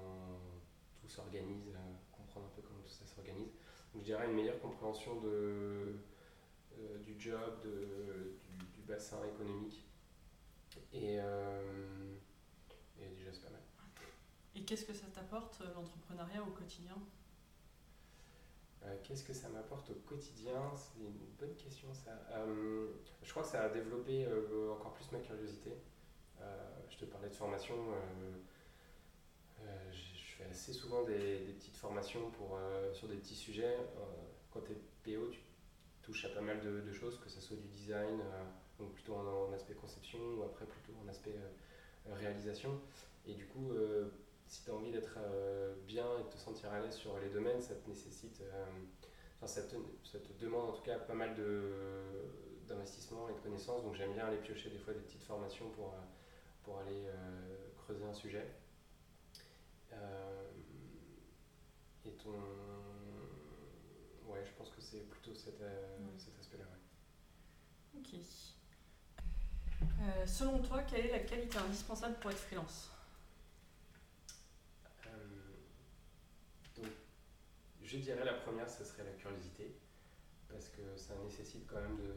tout 0.99 1.09
s'organise, 1.09 1.77
comprendre 2.11 2.47
un 2.47 2.57
peu 2.57 2.63
comment 2.63 2.81
tout 2.81 2.91
ça 2.91 3.05
s'organise. 3.05 3.53
Donc 3.93 4.03
je 4.03 4.07
dirais 4.07 4.27
une 4.27 4.35
meilleure 4.35 4.61
compréhension 4.61 5.21
de, 5.21 5.97
du 7.05 7.21
job, 7.21 7.61
du, 7.63 8.83
bassin 8.87 9.19
économique. 9.27 9.85
Et, 10.95 11.17
et 11.17 13.09
déjà 13.15 13.33
c'est 13.33 13.43
pas 13.43 13.51
mal. 13.51 13.61
Et 14.55 14.63
qu'est-ce 14.63 14.87
que 14.87 14.95
ça 14.95 15.07
t'apporte 15.13 15.61
l'entrepreneuriat 15.75 16.43
au 16.43 16.53
quotidien? 16.53 16.97
Euh, 18.85 18.97
qu'est-ce 19.03 19.25
que 19.25 19.33
ça 19.33 19.49
m'apporte 19.49 19.91
au 19.91 19.95
quotidien? 20.07 20.73
C'est 20.77 21.01
une 21.01 21.13
bonne 21.39 21.55
question 21.55 21.93
ça. 21.93 22.13
Euh, 22.33 22.89
je 23.23 23.31
crois 23.31 23.43
que 23.43 23.49
ça 23.49 23.65
a 23.65 23.69
développé 23.69 24.25
euh, 24.25 24.73
encore 24.73 24.95
plus 24.95 25.11
ma 25.13 25.19
curiosité. 25.19 25.73
je 26.89 26.97
te 26.97 27.05
parlais 27.05 27.29
de 27.29 27.35
formation. 27.35 27.75
je 29.91 30.37
fais 30.37 30.45
assez 30.45 30.73
souvent 30.73 31.03
des, 31.05 31.55
petites 31.59 31.77
formations 31.77 32.31
pour, 32.31 32.59
sur 32.93 33.09
des 33.09 33.17
petits 33.17 33.35
sujets. 33.35 33.77
quand 34.53 34.61
tu 34.63 34.73
es 34.73 34.77
PO, 35.05 35.29
tu 35.31 35.41
touches 36.03 36.25
à 36.25 36.29
pas 36.31 36.41
mal 36.41 36.61
de, 36.61 36.93
choses, 36.93 37.19
que 37.21 37.29
ce 37.29 37.41
soit 37.41 37.57
du 37.57 37.69
design, 37.69 38.21
donc 38.79 38.93
plutôt 38.93 39.15
en, 39.15 39.49
en, 39.49 39.53
aspect 39.53 39.75
conception, 39.75 40.19
ou 40.19 40.43
après 40.45 40.65
plutôt 40.65 40.93
en 41.05 41.09
aspect 41.09 41.35
réalisation. 42.07 42.81
Et 43.27 43.35
du 43.35 43.47
coup, 43.47 43.73
si 44.49 44.65
tu 44.65 44.71
as 44.71 44.75
envie 44.75 44.91
d'être 44.91 45.19
euh, 45.19 45.75
bien 45.87 46.07
et 46.19 46.25
de 46.25 46.29
te 46.31 46.39
sentir 46.39 46.73
à 46.73 46.81
l'aise 46.81 46.95
sur 46.95 47.19
les 47.19 47.29
domaines, 47.29 47.61
ça 47.61 47.75
te 47.75 47.89
nécessite, 47.89 48.41
euh, 48.41 48.65
enfin, 49.37 49.47
ça, 49.47 49.63
te, 49.63 49.77
ça, 50.05 50.19
te, 50.19 50.33
demande 50.43 50.71
en 50.71 50.73
tout 50.73 50.83
cas 50.83 50.99
pas 50.99 51.15
mal 51.15 51.35
d'investissement 52.67 53.29
et 53.29 53.35
de 53.35 53.41
connaissances. 53.41 53.83
Donc 53.85 53.95
j'aime 53.95 54.15
bien 54.15 54.27
aller 54.27 54.39
piocher 54.39 54.71
des 54.71 54.79
fois 54.79 54.95
des 54.95 55.01
petites 55.01 55.23
formations 55.23 55.69
pour, 55.71 55.89
euh, 55.89 56.01
pour 56.63 56.79
aller 56.79 57.07
creuser 57.77 58.05
un 58.05 58.15
sujet. 58.15 58.47
et 62.05 62.13
ton. 62.13 62.33
Ouais, 64.27 64.45
je 64.45 64.53
pense 64.57 64.71
que 64.71 64.81
c'est 64.81 65.09
plutôt 65.09 65.35
cet, 65.35 65.63
cet 66.17 66.39
aspect-là. 66.39 66.65
Ouais. 66.65 68.01
Ok. 68.01 68.21
selon 70.27 70.59
toi, 70.61 70.83
quelle 70.83 71.07
est 71.07 71.13
la 71.13 71.21
qualité 71.21 71.59
indispensable 71.59 72.17
pour 72.21 72.31
être 72.31 72.39
freelance? 72.39 72.91
Je 77.89 77.97
dirais 77.97 78.23
la 78.23 78.35
première, 78.35 78.69
ce 78.69 78.85
serait 78.85 79.03
la 79.03 79.13
curiosité, 79.13 79.75
parce 80.47 80.69
que 80.69 80.95
ça 80.95 81.15
nécessite 81.25 81.67
quand 81.67 81.81
même 81.81 81.97
de, 81.97 82.13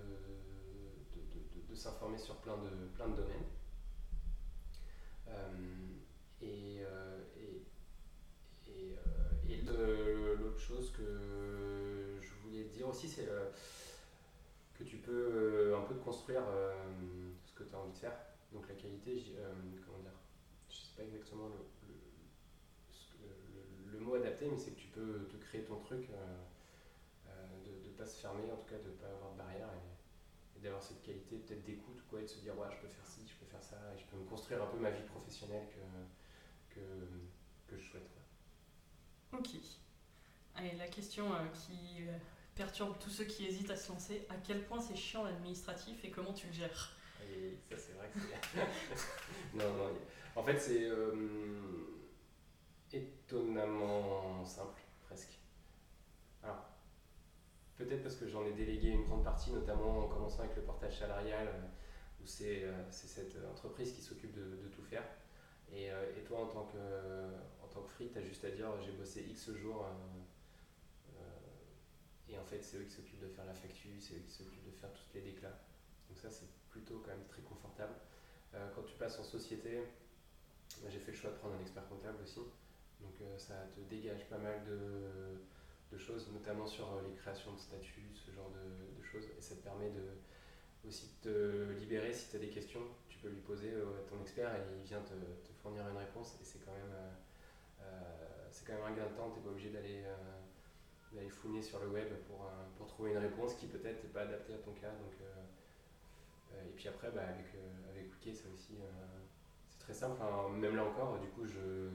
de, 1.70 1.74
s'informer 1.74 2.18
sur 2.18 2.36
plein 2.42 2.58
de, 2.58 2.68
plein 2.94 3.08
de 3.08 3.16
domaines. 3.16 3.46
Euh, 5.30 5.96
et, 6.42 6.82
euh, 6.84 7.24
et, 7.38 7.64
et, 8.70 8.98
euh, 9.70 10.36
l'autre 10.42 10.60
chose 10.60 10.92
que 10.92 12.20
je 12.22 12.34
voulais 12.44 12.66
dire 12.66 12.90
aussi, 12.90 13.08
c'est 13.08 13.30
que 14.78 14.84
tu 14.84 14.98
peux 14.98 15.74
un 15.74 15.84
peu 15.84 15.96
construire 15.96 16.44
ce 17.46 17.54
que 17.54 17.64
tu 17.64 17.74
as 17.74 17.80
envie 17.80 17.94
de 17.94 17.98
faire. 17.98 18.18
Donc 18.52 18.68
la 18.68 18.76
qualité, 18.76 19.24
comment 19.86 20.00
dire, 20.00 20.12
je 20.70 20.76
sais 20.76 20.98
pas 20.98 21.04
exactement 21.04 21.48
le, 21.48 21.56
le 23.94 24.00
mot 24.00 24.16
adapté, 24.16 24.50
mais 24.52 24.58
c'est 24.58 24.72
que 24.72 24.81
peux 24.92 25.28
te 25.30 25.38
créer 25.38 25.64
ton 25.64 25.80
truc, 25.80 26.10
euh, 26.10 26.38
euh, 27.28 27.32
de 27.66 27.90
ne 27.90 27.94
pas 27.94 28.06
se 28.06 28.20
fermer, 28.20 28.52
en 28.52 28.58
tout 28.58 28.68
cas 28.68 28.78
de 28.78 28.90
ne 28.90 28.96
pas 28.96 29.08
avoir 29.08 29.32
de 29.34 29.38
barrière 29.38 29.70
et, 29.74 30.60
d'avoir 30.62 30.84
cette 30.84 31.02
qualité 31.02 31.38
peut-être 31.38 31.64
d'écoute 31.64 32.04
quoi, 32.08 32.20
et 32.20 32.24
de 32.24 32.28
se 32.28 32.38
dire 32.38 32.56
ouais, 32.56 32.68
je 32.70 32.78
peux 32.78 32.88
faire 32.88 33.08
ci, 33.08 33.22
je 33.28 33.34
peux 33.34 33.50
faire 33.50 33.64
ça, 33.64 33.78
et 33.96 34.00
je 34.00 34.06
peux 34.06 34.18
me 34.18 34.26
construire 34.26 34.62
un 34.62 34.68
peu 34.68 34.78
ma 34.78 34.92
vie 34.92 35.02
professionnelle 35.06 35.66
que, 35.70 36.76
que, 36.76 36.82
que 37.68 37.82
je 37.82 37.90
souhaite. 37.90 38.12
Ok. 39.34 39.50
Allez, 40.54 40.76
la 40.76 40.88
question 40.88 41.34
euh, 41.34 41.48
qui 41.52 42.04
perturbe 42.54 42.96
tous 43.00 43.10
ceux 43.10 43.24
qui 43.24 43.48
hésitent 43.48 43.72
à 43.72 43.76
se 43.76 43.92
lancer, 43.92 44.28
à 44.30 44.36
quel 44.36 44.64
point 44.66 44.80
c'est 44.80 44.96
chiant 44.96 45.24
l'administratif 45.24 46.06
et 46.06 46.12
comment 46.12 46.34
tu 46.34 46.46
le 46.46 46.54
gères? 46.54 46.96
Et 47.34 47.58
ça 47.72 47.78
c'est 47.78 47.94
vrai 47.94 48.08
que 48.14 48.20
c'est... 48.20 49.58
non, 49.58 49.74
non, 49.74 49.90
en 50.36 50.44
fait 50.44 50.60
c'est 50.60 50.90
étonnamment 52.94 54.44
simple, 54.46 54.82
presque. 55.06 55.40
Alors, 56.44 56.66
peut-être 57.86 58.04
parce 58.04 58.16
que 58.16 58.28
j'en 58.28 58.46
ai 58.46 58.54
délégué 58.54 58.90
une 58.90 59.04
grande 59.04 59.24
partie, 59.24 59.52
notamment 59.52 60.06
en 60.06 60.08
commençant 60.08 60.44
avec 60.44 60.56
le 60.56 60.62
portage 60.62 61.00
salarial, 61.00 61.48
euh, 61.48 62.22
où 62.22 62.44
euh, 62.44 62.84
c'est 62.90 63.08
cette 63.08 63.36
entreprise 63.50 63.94
qui 63.94 64.02
s'occupe 64.02 64.34
de, 64.34 64.68
tout 64.70 64.84
faire. 64.84 65.04
Et, 65.74 65.92
euh, 65.92 66.18
et, 66.18 66.24
toi, 66.24 66.42
en 66.42 66.48
tant 66.48 66.66
que, 66.66 66.78
en 67.64 67.68
tant 67.68 67.82
que 67.82 67.90
free, 67.92 68.10
tu 68.12 68.20
as 68.20 68.22
juste 68.22 68.44
à 68.44 68.52
dire 68.52 68.68
j'ai 68.82 68.92
bossé 68.92 69.26
X 69.30 69.52
jours. 69.54 69.86
et 72.30 72.38
en 72.38 72.46
fait, 72.46 72.62
c'est 72.62 72.78
eux 72.78 72.84
qui 72.84 72.92
s'occupent 72.92 73.22
de 73.22 73.28
faire 73.28 73.46
la 73.46 73.54
facture, 73.54 73.92
c'est 74.00 74.16
eux 74.16 74.24
qui 74.26 74.32
s'occupent 74.32 74.66
de 74.66 74.72
faire 74.72 74.94
toutes 74.94 75.14
les 75.14 75.22
déclats. 75.22 75.60
Donc, 76.10 76.18
ça, 76.18 76.30
c'est 76.30 76.48
plutôt 76.70 77.02
quand 77.04 77.12
même 77.12 77.26
très 77.28 77.42
confortable. 77.42 77.94
quand 78.76 78.84
tu 78.84 78.96
passes 78.96 79.20
en 79.20 79.24
société, 79.24 79.82
j'ai 80.90 81.00
fait 81.00 81.12
le 81.12 81.18
choix 81.18 81.32
de 81.32 81.36
prendre 81.38 81.56
un 81.56 81.62
expert 81.62 81.88
comptable 81.90 82.22
aussi. 82.24 82.40
Donc 83.02 83.16
ça 83.38 83.56
te 83.76 83.82
dégage 83.90 84.30
pas 84.30 84.38
mal 84.38 84.64
de, 84.64 85.42
choses, 85.98 86.30
notamment 86.32 86.66
sur 86.66 86.86
euh, 86.86 87.02
les 87.08 87.16
créations 87.16 87.54
de 87.54 87.60
statuts, 87.60 88.12
ce 88.14 88.32
genre 88.32 88.50
de, 88.52 89.04
choses. 89.04 89.26
Et 89.38 89.42
ça 89.42 89.56
te 89.56 89.62
permet 89.62 89.90
de, 89.90 90.04
aussi 90.88 91.10
de 91.24 91.30
te 91.30 91.80
libérer 91.80 92.14
si 92.14 92.30
tu 92.30 92.36
as 92.38 92.40
des 92.40 92.50
questions. 92.50 92.82
Tu 93.10 93.18
peux 93.20 93.30
lui 93.30 93.42
poser 93.42 93.72
euh, 93.72 94.00
à 94.00 94.10
ton 94.10 94.22
expert 94.22 94.54
et 94.56 94.62
il 94.80 94.88
vient 94.88 95.02
te, 95.02 95.14
fournir 95.62 95.88
une 95.88 95.98
réponse. 95.98 96.38
Et 96.42 96.46
c'est 96.46 96.60
quand, 96.66 96.72
même, 96.72 96.96
c'est 98.50 98.66
quand 98.66 98.74
même 98.74 98.84
un 98.84 98.96
gain 98.96 99.06
de 99.06 99.16
temps. 99.16 99.30
Tu 99.30 99.40
n'es 99.40 99.46
pas 99.46 99.52
obligé 99.52 99.70
d'aller 99.70 100.04
d'aller 101.14 101.30
fouiner 101.30 101.62
sur 101.62 101.78
le 101.82 101.90
web 101.90 102.08
pour, 102.26 102.50
pour 102.78 102.88
trouver 102.88 103.12
une 103.12 103.18
réponse 103.18 103.54
qui 103.56 103.68
peut-être 103.68 104.02
n'est 104.02 104.10
pas 104.10 104.22
adaptée 104.22 104.54
à 104.54 104.58
ton 104.58 104.72
cas. 104.72 104.90
Donc, 104.90 105.14
et 106.66 106.72
puis 106.76 106.88
après, 106.88 107.12
bah, 107.12 107.22
avec, 107.28 107.54
avec 107.92 108.12
Wiki, 108.14 108.34
ça 108.34 108.48
aussi, 108.56 108.78
c'est 109.70 109.80
très 109.80 109.94
simple. 109.94 110.20
même 110.58 110.76
là 110.76 110.86
encore, 110.86 111.20
du 111.20 111.28
coup, 111.28 111.46
je, 111.46 111.90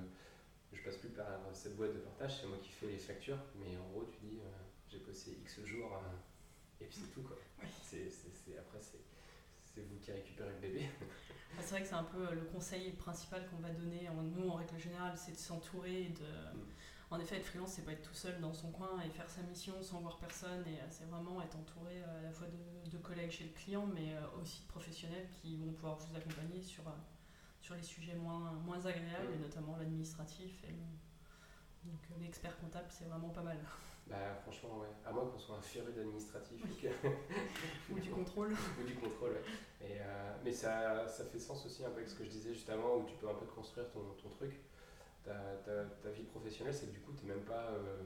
je 0.76 0.82
passe 0.82 0.96
plus 0.96 1.08
par 1.10 1.26
cette 1.52 1.76
boîte 1.76 1.94
de 1.94 1.98
partage, 1.98 2.40
c'est 2.40 2.46
moi 2.46 2.58
qui 2.62 2.70
fais 2.70 2.86
les 2.86 2.98
factures, 2.98 3.38
mais 3.58 3.76
en 3.76 3.88
gros, 3.90 4.04
tu 4.04 4.26
dis, 4.26 4.38
euh, 4.38 4.48
j'ai 4.88 4.98
posté 4.98 5.32
X 5.42 5.64
jours, 5.64 5.94
euh, 5.94 6.84
et 6.84 6.86
puis 6.86 6.98
c'est 7.00 7.12
tout, 7.12 7.22
quoi. 7.22 7.36
C'est, 7.82 8.08
après, 8.58 8.78
c'est, 8.80 9.00
vous 9.82 9.98
qui 10.00 10.10
récupérez 10.10 10.50
le 10.50 10.60
bébé. 10.60 10.86
Ah, 11.58 11.62
c'est 11.62 11.70
vrai 11.70 11.82
que 11.82 11.88
c'est 11.88 11.94
un 11.94 12.04
peu 12.04 12.18
euh, 12.18 12.34
le 12.34 12.42
conseil 12.42 12.90
principal 12.92 13.48
qu'on 13.48 13.56
va 13.56 13.70
donner, 13.70 14.10
nous, 14.12 14.50
en 14.50 14.56
règle 14.56 14.78
générale, 14.78 15.14
c'est 15.16 15.32
de 15.32 15.38
s'entourer, 15.38 16.08
de... 16.08 16.58
Mm. 16.58 16.66
En 17.10 17.18
effet, 17.18 17.36
être 17.36 17.46
freelance, 17.46 17.72
c'est 17.72 17.84
pas 17.84 17.92
être 17.92 18.06
tout 18.06 18.14
seul 18.14 18.38
dans 18.40 18.52
son 18.52 18.70
coin 18.72 19.00
et 19.00 19.08
faire 19.08 19.30
sa 19.30 19.40
mission 19.40 19.80
sans 19.80 20.00
voir 20.00 20.18
personne, 20.18 20.66
et 20.66 20.76
c'est 20.90 21.06
vraiment 21.08 21.40
être 21.40 21.56
entouré 21.56 22.02
à 22.02 22.20
la 22.20 22.30
fois 22.30 22.46
de, 22.90 22.98
collègues 22.98 23.30
chez 23.30 23.44
le 23.44 23.52
client, 23.52 23.86
mais 23.86 24.12
aussi 24.42 24.64
de 24.64 24.66
professionnels 24.66 25.28
qui 25.40 25.56
vont 25.56 25.72
pouvoir 25.72 25.96
vous 25.96 26.14
accompagner 26.14 26.60
sur 26.60 26.82
sur 27.66 27.74
les 27.74 27.82
sujets 27.82 28.14
moins, 28.14 28.52
moins 28.64 28.78
agréables, 28.78 29.32
et 29.34 29.38
notamment 29.38 29.76
l'administratif. 29.76 30.62
Et 30.62 30.72
Donc 31.84 31.98
euh, 32.10 32.22
l'expert 32.22 32.56
comptable, 32.60 32.86
c'est 32.90 33.06
vraiment 33.06 33.30
pas 33.30 33.42
mal. 33.42 33.58
Bah, 34.08 34.36
franchement, 34.40 34.78
ouais. 34.78 34.86
À 35.04 35.10
moins 35.10 35.26
qu'on 35.26 35.36
soit 35.36 35.56
un 35.56 35.60
féru 35.60 35.92
d'administratif. 35.92 36.62
Ou 37.90 37.98
du 37.98 38.08
contrôle. 38.10 38.52
Ou 38.80 38.84
du 38.86 38.94
contrôle, 38.94 39.32
ouais. 39.32 39.42
Et, 39.80 39.98
euh, 40.00 40.36
mais 40.44 40.52
ça, 40.52 41.08
ça 41.08 41.24
fait 41.24 41.40
sens 41.40 41.66
aussi 41.66 41.84
un 41.84 41.90
peu 41.90 41.96
avec 41.96 42.08
ce 42.08 42.14
que 42.14 42.22
je 42.22 42.30
disais 42.30 42.54
juste 42.54 42.70
avant, 42.70 42.98
où 42.98 43.04
tu 43.04 43.16
peux 43.16 43.28
un 43.28 43.34
peu 43.34 43.44
te 43.44 43.50
construire 43.50 43.90
ton, 43.90 44.14
ton 44.22 44.28
truc. 44.28 44.60
Ta, 45.24 45.34
ta, 45.64 45.86
ta, 45.86 46.10
vie 46.10 46.22
professionnelle, 46.22 46.72
c'est 46.72 46.86
que 46.86 46.92
du 46.92 47.00
coup, 47.00 47.10
tu 47.18 47.26
n'es 47.26 47.34
même 47.34 47.42
pas. 47.42 47.72
Euh, 47.72 48.04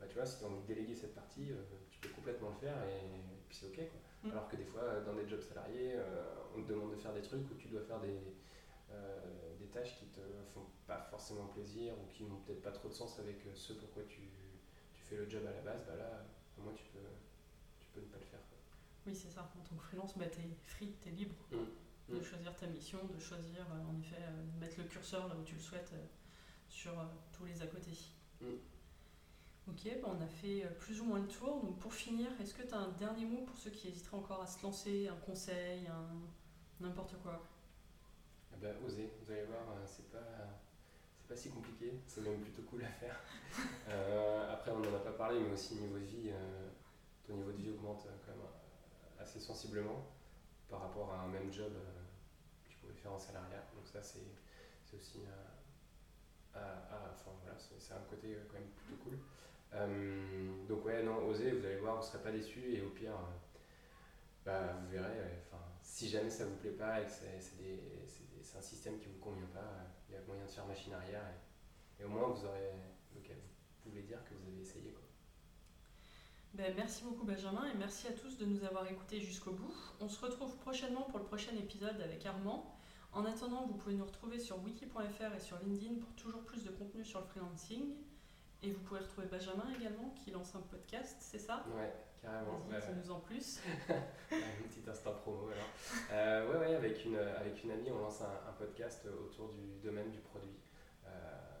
bah, 0.00 0.06
tu 0.08 0.14
vois, 0.14 0.24
si 0.24 0.38
tu 0.38 0.44
as 0.46 0.48
envie 0.48 0.62
de 0.62 0.66
déléguer 0.66 0.94
cette 0.94 1.14
partie, 1.14 1.50
tu 1.90 1.98
peux 1.98 2.08
complètement 2.08 2.48
le 2.48 2.66
faire 2.66 2.82
et, 2.84 3.44
puis 3.46 3.54
c'est 3.54 3.66
ok. 3.66 3.86
Quoi. 3.90 4.30
Mm. 4.30 4.32
Alors 4.32 4.48
que 4.48 4.56
des 4.56 4.64
fois, 4.64 5.00
dans 5.04 5.12
des 5.12 5.28
jobs 5.28 5.42
salariés, 5.42 5.92
on 6.56 6.62
te 6.62 6.68
demande 6.72 6.92
de 6.92 6.96
faire 6.96 7.12
des 7.12 7.20
trucs 7.20 7.44
où 7.50 7.54
tu 7.56 7.68
dois 7.68 7.82
faire 7.82 8.00
des, 8.00 8.16
des 9.58 9.66
tâches 9.66 9.98
qui 9.98 10.06
te 10.06 10.20
font 10.52 10.66
pas 10.86 11.00
forcément 11.10 11.46
plaisir 11.46 11.94
ou 11.94 12.06
qui 12.12 12.24
n'ont 12.24 12.40
peut-être 12.40 12.62
pas 12.62 12.72
trop 12.72 12.88
de 12.88 12.94
sens 12.94 13.18
avec 13.18 13.44
euh, 13.46 13.54
ce 13.54 13.72
pourquoi 13.72 14.02
tu, 14.04 14.20
tu, 14.94 15.02
fais 15.02 15.16
le 15.16 15.28
job 15.28 15.44
à 15.46 15.50
la 15.50 15.60
base, 15.60 15.84
bah 15.86 15.96
là, 15.96 16.24
au 16.58 16.62
moins 16.62 16.74
tu 16.74 16.84
peux, 16.92 16.98
tu 17.78 17.88
peux 17.92 18.00
ne 18.00 18.06
pas 18.06 18.18
le 18.18 18.24
faire. 18.24 18.40
Oui, 19.06 19.14
c'est 19.14 19.30
ça. 19.30 19.42
En 19.42 19.68
tant 19.68 19.76
que 19.76 19.82
freelance, 19.82 20.16
bah, 20.16 20.26
tu 20.26 20.40
es 20.40 20.48
free, 20.62 20.94
tu 21.02 21.08
es 21.08 21.12
libre 21.12 21.34
mmh. 21.50 22.14
de 22.14 22.18
mmh. 22.18 22.22
choisir 22.22 22.56
ta 22.56 22.66
mission, 22.66 22.98
de 23.04 23.18
choisir, 23.18 23.60
euh, 23.60 23.90
en 23.90 24.00
effet, 24.00 24.22
de 24.54 24.60
mettre 24.60 24.78
le 24.78 24.84
curseur 24.84 25.28
là 25.28 25.34
où 25.36 25.44
tu 25.44 25.54
le 25.54 25.60
souhaites 25.60 25.92
sur 26.68 26.92
tous 27.32 27.44
les 27.44 27.60
à 27.62 27.66
côté. 27.66 27.90
Mmh. 28.40 28.46
Ok, 29.66 30.00
bah 30.02 30.08
on 30.12 30.22
a 30.22 30.26
fait 30.26 30.66
plus 30.78 31.00
ou 31.00 31.04
moins 31.04 31.20
le 31.20 31.28
tour. 31.28 31.62
Donc 31.62 31.78
pour 31.78 31.94
finir, 31.94 32.28
est-ce 32.40 32.54
que 32.54 32.62
tu 32.62 32.74
as 32.74 32.78
un 32.78 32.92
dernier 32.92 33.24
mot 33.24 33.42
pour 33.42 33.56
ceux 33.56 33.70
qui 33.70 33.88
hésiteraient 33.88 34.18
encore 34.18 34.42
à 34.42 34.46
se 34.46 34.62
lancer, 34.62 35.08
un 35.08 35.16
conseil, 35.16 35.86
un... 35.86 36.20
n'importe 36.80 37.16
quoi? 37.22 37.42
Eh 38.54 38.60
ben, 38.60 38.74
osez, 38.86 39.10
vous 39.20 39.32
allez 39.32 39.44
voir, 39.44 39.62
euh, 39.70 39.84
c'est 39.86 40.10
pas, 40.10 40.18
c'est 41.18 41.28
pas 41.28 41.36
si 41.36 41.50
compliqué, 41.50 41.92
c'est 42.06 42.20
même 42.22 42.40
plutôt 42.40 42.62
cool 42.62 42.84
à 42.84 42.88
faire. 42.88 43.20
Euh, 43.88 44.52
après, 44.52 44.72
on 44.72 44.78
n'en 44.80 44.96
a 44.96 44.98
pas 44.98 45.12
parlé, 45.12 45.38
mais 45.38 45.52
aussi 45.52 45.74
niveau 45.76 45.98
de 45.98 46.04
vie, 46.04 46.30
euh, 46.30 46.68
ton 47.24 47.34
niveau 47.34 47.52
de 47.52 47.58
vie 47.58 47.70
augmente 47.70 48.02
quand 48.26 48.32
même 48.32 48.46
assez 49.20 49.38
sensiblement 49.38 50.08
par 50.68 50.80
rapport 50.80 51.12
à 51.12 51.20
un 51.20 51.28
même 51.28 51.52
job 51.52 51.72
que 52.64 52.70
tu 52.70 52.78
pouvais 52.78 52.94
faire 52.94 53.12
en 53.12 53.18
salariat. 53.18 53.62
Donc 53.76 53.86
ça, 53.86 54.02
c'est, 54.02 54.24
aussi, 54.96 55.20
enfin, 56.52 57.30
voilà, 57.42 57.56
c'est 57.58 57.94
un 57.94 58.02
côté 58.10 58.36
quand 58.48 58.58
même 58.58 58.68
plutôt 58.70 59.02
cool. 59.04 59.18
donc 60.66 60.84
ouais, 60.84 61.02
non, 61.04 61.28
osez, 61.28 61.52
vous 61.52 61.64
allez 61.64 61.76
voir, 61.78 61.96
vous 61.96 62.02
ne 62.02 62.06
serez 62.06 62.22
pas 62.22 62.32
déçus 62.32 62.74
et 62.74 62.82
au 62.82 62.90
pire, 62.90 63.12
bah, 64.44 64.72
vous 64.80 64.90
verrez, 64.90 65.20
enfin, 65.46 65.62
si 65.94 66.08
jamais 66.08 66.28
ça 66.28 66.44
vous 66.44 66.56
plaît 66.56 66.72
pas 66.72 67.00
et 67.00 67.04
que 67.04 67.10
c'est 68.42 68.58
un 68.58 68.62
système 68.62 68.98
qui 68.98 69.06
vous 69.06 69.20
convient 69.20 69.46
pas, 69.54 69.86
il 70.08 70.16
y 70.16 70.18
a 70.18 70.20
moyen 70.26 70.44
de 70.44 70.50
faire 70.50 70.66
machine 70.66 70.92
arrière 70.92 71.22
et, 72.00 72.02
au 72.02 72.08
moins 72.08 72.26
vous 72.26 72.44
aurez, 72.44 72.72
vous 73.14 73.20
pouvez 73.80 74.02
dire 74.02 74.18
que 74.24 74.34
vous 74.34 74.48
avez 74.48 74.60
essayé. 74.60 74.90
Quoi. 74.90 75.04
Ben, 76.54 76.74
merci 76.76 77.04
beaucoup 77.04 77.24
Benjamin 77.24 77.70
et 77.70 77.76
merci 77.78 78.08
à 78.08 78.12
tous 78.12 78.38
de 78.38 78.44
nous 78.44 78.64
avoir 78.64 78.90
écoutés 78.90 79.20
jusqu'au 79.20 79.52
bout. 79.52 79.72
On 80.00 80.08
se 80.08 80.20
retrouve 80.20 80.56
prochainement 80.56 81.02
pour 81.02 81.20
le 81.20 81.26
prochain 81.26 81.52
épisode 81.56 82.00
avec 82.00 82.26
Armand. 82.26 82.76
En 83.12 83.24
attendant, 83.24 83.64
vous 83.64 83.74
pouvez 83.74 83.94
nous 83.94 84.04
retrouver 84.04 84.40
sur 84.40 84.60
wiki.fr 84.64 85.32
et 85.36 85.40
sur 85.40 85.60
LinkedIn 85.60 86.00
pour 86.00 86.12
toujours 86.16 86.42
plus 86.42 86.64
de 86.64 86.70
contenu 86.70 87.04
sur 87.04 87.20
le 87.20 87.26
freelancing. 87.26 87.94
Et 88.64 88.72
vous 88.72 88.80
pouvez 88.80 88.98
retrouver 88.98 89.28
Benjamin 89.28 89.72
également 89.78 90.12
qui 90.16 90.32
lance 90.32 90.56
un 90.56 90.62
podcast, 90.62 91.18
c'est 91.20 91.38
ça? 91.38 91.64
Ouais, 91.76 91.92
carrément. 92.20 92.58
Vas-y, 92.68 92.96
nous 92.96 93.12
en 93.12 93.20
plus. 93.20 93.60
un 93.88 94.68
petit 94.68 94.90
instant 94.90 95.12
promo 95.22 95.46
alors. 95.50 95.63
Euh, 96.84 96.86
avec 96.86 97.04
une, 97.04 97.16
avec 97.16 97.64
une 97.64 97.70
amie, 97.70 97.90
on 97.90 97.98
lance 97.98 98.20
un, 98.20 98.52
podcast 98.52 99.06
autour 99.06 99.48
du 99.48 99.80
domaine 99.82 100.10
du 100.10 100.18
produit. 100.18 100.56
Euh, 101.06 101.10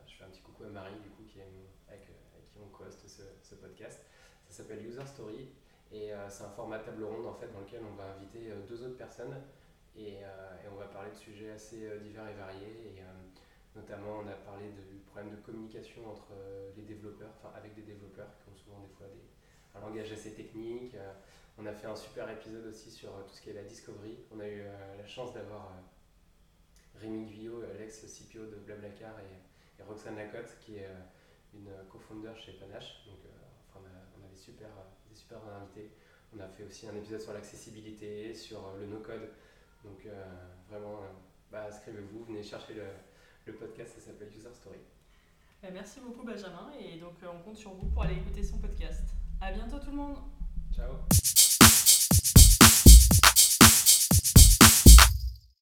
je 0.06 0.16
fais 0.16 0.24
un 0.24 0.28
petit 0.28 0.42
coucou 0.42 0.64
à 0.64 0.68
Marie, 0.68 1.00
du 1.02 1.08
coup, 1.10 1.22
qui 1.26 1.38
est, 1.40 1.48
avec, 1.88 2.04
qui 2.04 2.58
on 2.62 2.68
co 2.68 2.84
ce, 2.90 3.54
podcast. 3.54 4.04
Ça 4.46 4.62
s'appelle 4.62 4.84
User 4.84 5.04
Story 5.06 5.48
et 5.90 6.12
euh, 6.12 6.28
c'est 6.28 6.44
un 6.44 6.50
format 6.50 6.78
table 6.78 7.04
ronde 7.04 7.26
en 7.26 7.34
fait 7.34 7.48
dans 7.52 7.60
lequel 7.60 7.80
on 7.90 7.94
va 7.94 8.04
inviter 8.16 8.50
euh, 8.50 8.66
deux 8.68 8.84
autres 8.84 8.96
personnes 8.96 9.34
et, 9.96 10.18
euh, 10.24 10.62
et, 10.62 10.68
on 10.72 10.76
va 10.76 10.86
parler 10.86 11.10
de 11.10 11.16
sujets 11.16 11.52
assez 11.52 11.88
divers 12.00 12.28
et 12.28 12.34
variés. 12.34 12.92
Et, 12.96 13.02
notamment, 13.74 14.20
on 14.22 14.28
a 14.28 14.36
parlé 14.46 14.68
du 14.68 14.98
problème 15.06 15.30
de 15.34 15.40
communication 15.42 16.08
entre 16.08 16.30
les 16.76 16.82
développeurs, 16.82 17.30
enfin 17.38 17.52
avec 17.56 17.74
des 17.74 17.82
développeurs 17.82 18.30
qui 18.38 18.50
ont 18.50 18.56
souvent 18.56 18.78
des 18.78 18.92
fois 18.94 19.06
des, 19.08 19.24
un 19.74 19.80
langage 19.80 20.12
assez 20.12 20.34
technique. 20.34 20.94
On 21.58 21.66
a 21.66 21.72
fait 21.72 21.86
un 21.86 21.96
super 21.96 22.28
épisode 22.30 22.66
aussi 22.66 22.90
sur 22.90 23.10
tout 23.26 23.32
ce 23.32 23.40
qui 23.40 23.50
est 23.50 23.54
la 23.54 23.62
discovery. 23.62 24.16
On 24.32 24.40
a 24.40 24.48
eu 24.48 24.62
la 24.98 25.06
chance 25.06 25.32
d'avoir 25.32 25.72
Rémi 26.96 27.26
Guyot, 27.26 27.62
l'ex-CPO 27.78 28.46
de 28.46 28.56
Blablacar 28.56 29.14
et, 29.20 29.80
et, 29.80 29.84
Roxane 29.84 30.16
Lacotte, 30.16 30.56
qui 30.60 30.76
est 30.76 30.88
une 31.54 31.70
co-founder 31.90 32.32
chez 32.36 32.52
Panache. 32.54 33.04
Donc, 33.06 33.18
des 34.34 34.40
super, 34.40 34.68
des 35.08 35.16
super 35.16 35.38
invités. 35.60 35.90
On 36.36 36.40
a 36.40 36.48
fait 36.48 36.64
aussi 36.64 36.88
un 36.88 36.96
épisode 36.96 37.20
sur 37.20 37.32
l'accessibilité, 37.32 38.34
sur 38.34 38.58
euh, 38.58 38.80
le 38.80 38.86
no-code. 38.86 39.30
Donc 39.84 40.04
euh, 40.06 40.24
vraiment, 40.68 41.02
euh, 41.02 41.06
bah, 41.50 41.66
inscrivez-vous, 41.68 42.24
venez 42.24 42.42
chercher 42.42 42.74
le, 42.74 42.86
le 43.46 43.52
podcast, 43.54 43.94
ça 43.94 44.06
s'appelle 44.06 44.28
User 44.36 44.52
Story. 44.52 44.78
Merci 45.72 46.00
beaucoup 46.00 46.24
Benjamin 46.24 46.72
et 46.78 46.98
donc 46.98 47.14
on 47.22 47.42
compte 47.42 47.56
sur 47.56 47.72
vous 47.72 47.88
pour 47.88 48.02
aller 48.02 48.16
écouter 48.16 48.42
son 48.42 48.58
podcast. 48.58 49.14
À 49.40 49.50
bientôt 49.50 49.78
tout 49.78 49.90
le 49.90 49.96
monde. 49.96 50.18
Ciao. 50.74 50.92